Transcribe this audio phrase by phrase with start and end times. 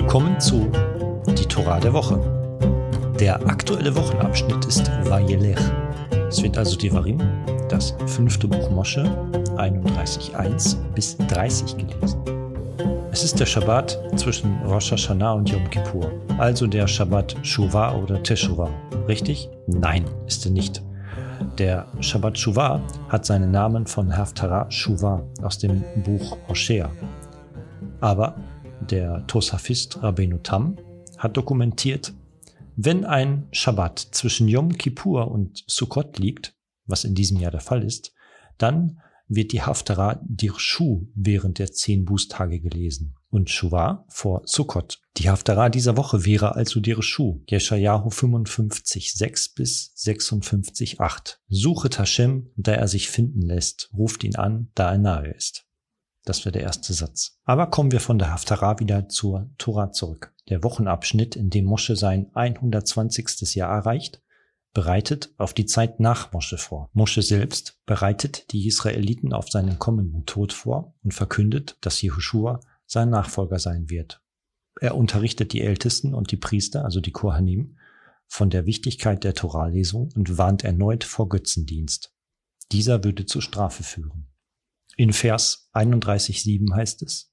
[0.00, 0.72] Willkommen zu
[1.28, 2.18] Die Torah der Woche.
[3.20, 5.60] Der aktuelle Wochenabschnitt ist Vayelech.
[6.26, 7.20] Es wird also Devarim,
[7.68, 9.02] das fünfte Buch Mosche,
[9.58, 12.18] 31.1 bis 30 gelesen.
[13.12, 18.22] Es ist der Schabbat zwischen Rosh Hashanah und Yom Kippur, also der Schabbat Shuvah oder
[18.22, 18.70] Teshuvah.
[19.06, 19.50] Richtig?
[19.66, 20.82] Nein, ist er nicht.
[21.58, 22.80] Der Shabbat Shuvah
[23.10, 26.88] hat seinen Namen von Haftarah Shuvah aus dem Buch Hosea.
[28.00, 28.34] Aber
[28.90, 30.78] der Tosafist Rabbeinu Tam
[31.18, 32.12] hat dokumentiert,
[32.76, 36.54] wenn ein Shabbat zwischen Yom Kippur und Sukkot liegt,
[36.86, 38.12] was in diesem Jahr der Fall ist,
[38.58, 45.00] dann wird die Haftarah Dirshu während der zehn Bußtage gelesen und Shuvah vor Sukkot.
[45.18, 51.40] Die Haftarah dieser Woche wäre also Dirshu, Yeshayahu 55, 6 bis 56, 8.
[51.48, 55.64] Suchet Hashem, da er sich finden lässt, ruft ihn an, da er nahe ist.
[56.24, 57.38] Das wäre der erste Satz.
[57.44, 60.34] Aber kommen wir von der Haftarah wieder zur Tora zurück.
[60.48, 63.54] Der Wochenabschnitt, in dem Mosche sein 120.
[63.54, 64.22] Jahr erreicht,
[64.72, 66.90] bereitet auf die Zeit nach Mosche vor.
[66.92, 73.10] Mosche selbst bereitet die Israeliten auf seinen kommenden Tod vor und verkündet, dass Jehoshua sein
[73.10, 74.20] Nachfolger sein wird.
[74.80, 77.76] Er unterrichtet die Ältesten und die Priester, also die Kohanim,
[78.26, 82.14] von der Wichtigkeit der Toralesung und warnt erneut vor Götzendienst.
[82.70, 84.29] Dieser würde zur Strafe führen.
[85.00, 87.32] In Vers 31,7 heißt es,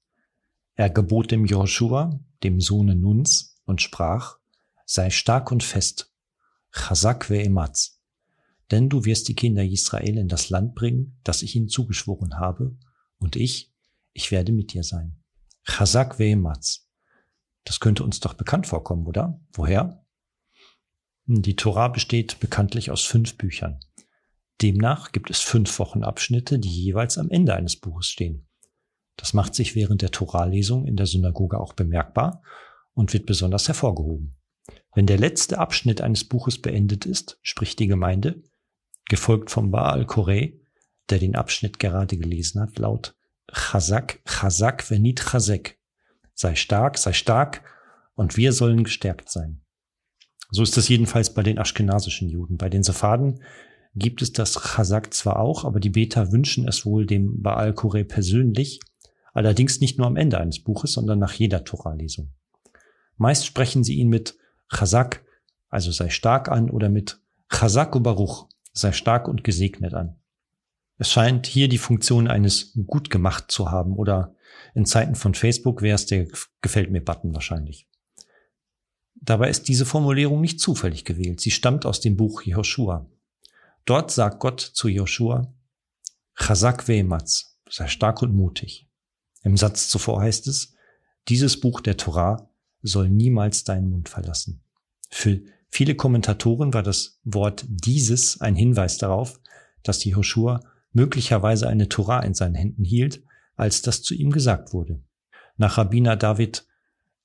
[0.74, 4.38] er gebot dem Joshua, dem Sohne Nuns, und sprach,
[4.86, 6.10] sei stark und fest,
[6.70, 7.98] chazak ve'ematz,
[8.70, 12.74] denn du wirst die Kinder Israel in das Land bringen, das ich ihnen zugeschworen habe,
[13.18, 13.70] und ich,
[14.14, 15.22] ich werde mit dir sein.
[15.62, 16.86] Chazak ve'ematz.
[17.64, 19.42] Das könnte uns doch bekannt vorkommen, oder?
[19.52, 20.06] Woher?
[21.26, 23.78] Die Torah besteht bekanntlich aus fünf Büchern.
[24.62, 28.46] Demnach gibt es fünf Wochenabschnitte, die jeweils am Ende eines Buches stehen.
[29.16, 32.42] Das macht sich während der Toralesung in der Synagoge auch bemerkbar
[32.94, 34.36] und wird besonders hervorgehoben.
[34.94, 38.42] Wenn der letzte Abschnitt eines Buches beendet ist, spricht die Gemeinde,
[39.08, 40.60] gefolgt vom Baal Koreh,
[41.10, 43.14] der den Abschnitt gerade gelesen hat, laut
[43.52, 45.78] Chazak, Chazak, venit Chazek.
[46.34, 47.64] Sei stark, sei stark,
[48.14, 49.62] und wir sollen gestärkt sein.
[50.50, 52.56] So ist es jedenfalls bei den aschkenasischen Juden.
[52.56, 53.42] Bei den Sephaden
[53.94, 58.04] gibt es das Chazak zwar auch, aber die Beter wünschen es wohl dem Baal Koreh
[58.04, 58.80] persönlich,
[59.32, 62.32] allerdings nicht nur am Ende eines Buches, sondern nach jeder Torah-Lesung.
[63.16, 64.36] Meist sprechen sie ihn mit
[64.68, 65.24] Chazak,
[65.68, 70.16] also sei stark an, oder mit Chazak Baruch, sei stark und gesegnet an.
[70.98, 74.34] Es scheint hier die Funktion eines gut gemacht zu haben oder
[74.74, 76.26] in Zeiten von Facebook wäre es der
[76.60, 77.88] gefällt mir Button wahrscheinlich.
[79.14, 81.40] Dabei ist diese Formulierung nicht zufällig gewählt.
[81.40, 83.06] Sie stammt aus dem Buch Joshua.
[83.88, 85.50] Dort sagt Gott zu Joshua,
[86.34, 88.86] Chazak ve'ematz, sei stark und mutig.
[89.44, 90.74] Im Satz zuvor heißt es,
[91.28, 92.50] dieses Buch der Torah
[92.82, 94.62] soll niemals deinen Mund verlassen.
[95.08, 95.40] Für
[95.70, 99.40] viele Kommentatoren war das Wort dieses ein Hinweis darauf,
[99.82, 100.60] dass Joshua
[100.92, 103.22] möglicherweise eine Torah in seinen Händen hielt,
[103.56, 105.02] als das zu ihm gesagt wurde.
[105.56, 106.66] Nach Rabbiner David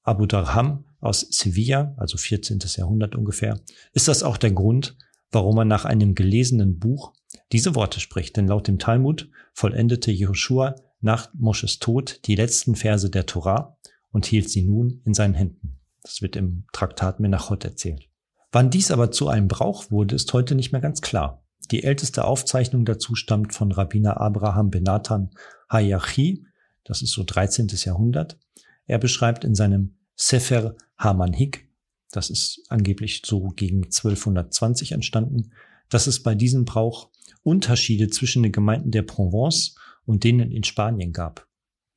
[0.03, 2.59] Abu Darham aus Sevilla, also 14.
[2.77, 3.59] Jahrhundert ungefähr,
[3.91, 4.95] ist das auch der Grund,
[5.33, 7.13] warum man nach einem gelesenen Buch
[7.51, 8.37] diese Worte spricht.
[8.37, 13.77] Denn laut dem Talmud vollendete Joshua nach Mosches Tod die letzten Verse der Torah
[14.11, 15.79] und hielt sie nun in seinen Händen.
[16.01, 18.09] Das wird im Traktat Menachot erzählt.
[18.51, 21.43] Wann dies aber zu einem Brauch wurde, ist heute nicht mehr ganz klar.
[21.71, 25.31] Die älteste Aufzeichnung dazu stammt von Rabbiner Abraham Benathan
[25.69, 26.45] Hayachi,
[26.83, 27.67] das ist so 13.
[27.67, 28.37] Jahrhundert.
[28.85, 31.69] Er beschreibt in seinem Sefer Hamanhik
[32.15, 35.51] das ist angeblich so gegen 1220 entstanden,
[35.89, 37.09] dass es bei diesem Brauch
[37.41, 39.75] Unterschiede zwischen den Gemeinden der Provence
[40.05, 41.47] und denen in Spanien gab.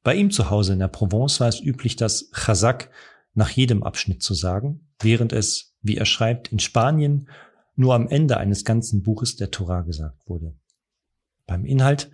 [0.03, 2.91] Bei ihm zu Hause in der Provence war es üblich, das Chazak
[3.35, 7.29] nach jedem Abschnitt zu sagen, während es, wie er schreibt, in Spanien
[7.75, 10.55] nur am Ende eines ganzen Buches der Torah gesagt wurde.
[11.47, 12.11] Beim Inhalt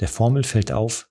[0.00, 1.08] der Formel fällt auf,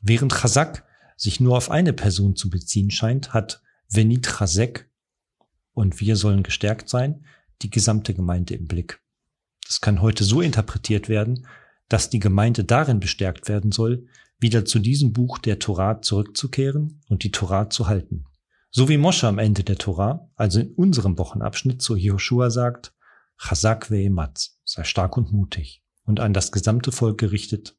[0.00, 0.84] während Chazak
[1.16, 4.88] sich nur auf eine Person zu beziehen scheint, hat Venit Chazek
[5.76, 7.26] und wir sollen gestärkt sein,
[7.60, 9.00] die gesamte Gemeinde im Blick.
[9.66, 11.46] Das kann heute so interpretiert werden,
[11.88, 14.08] dass die Gemeinde darin bestärkt werden soll,
[14.38, 18.24] wieder zu diesem Buch der Torah zurückzukehren und die Torah zu halten.
[18.70, 22.94] So wie Mosche am Ende der Torah, also in unserem Wochenabschnitt zu Joshua sagt,
[23.36, 27.76] Chazak ve'ematz, sei stark und mutig, und an das gesamte Volk gerichtet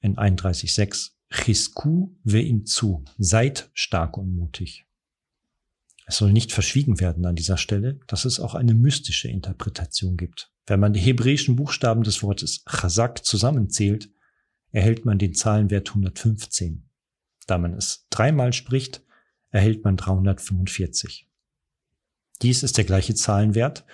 [0.00, 4.86] in 31.6, Chisku ve'im zu, seid stark und mutig.
[6.12, 10.52] Es soll nicht verschwiegen werden an dieser Stelle, dass es auch eine mystische Interpretation gibt.
[10.66, 14.10] Wenn man die hebräischen Buchstaben des Wortes Chazak zusammenzählt,
[14.72, 16.86] erhält man den Zahlenwert 115.
[17.46, 19.02] Da man es dreimal spricht,
[19.52, 21.30] erhält man 345.
[22.42, 23.86] Dies ist der gleiche Zahlenwert,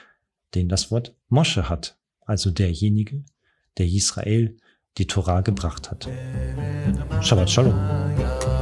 [0.57, 3.25] den das Wort Mosche hat, also derjenige,
[3.77, 4.57] der Israel
[4.97, 6.09] die Torah gebracht hat.
[7.23, 8.58] Shabbat Shalom.